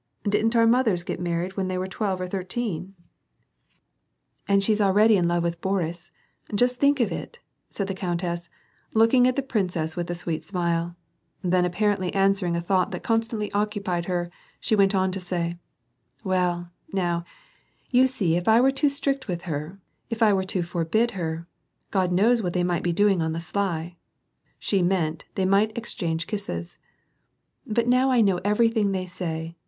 [0.23, 2.81] "Didn't our mothers get married when they werr twelve or thirteen?
[2.83, 4.39] "^ WAR AND PEACE.
[4.47, 6.09] 49 "And she's already in love with Boris
[6.51, 7.37] I Just think of it!"
[7.69, 8.49] said the countess,
[8.95, 10.95] looking at the princess with a sweet smile;
[11.43, 15.59] then apparently answering a thought that constantly occupied her, she went on to say,
[16.33, 17.23] —"Well, now,
[17.91, 19.79] you see if I were too strict with her,
[20.09, 21.47] if I were to forhid her—
[21.93, 23.97] Qod knows what they might be doing on the sly
[24.57, 26.79] (she meant, they might exchange kisses)!
[27.67, 29.55] but now I know everything they say.